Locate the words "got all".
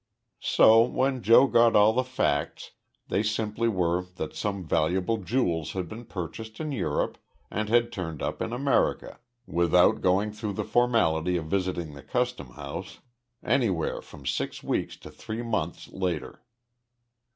1.45-1.93